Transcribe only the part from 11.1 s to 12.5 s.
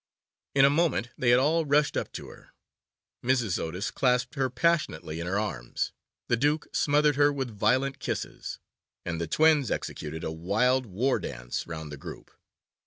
dance round the group.